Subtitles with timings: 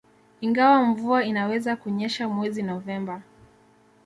[0.41, 3.21] Ingawa mvua inaweza kunyesha mwezi Novemba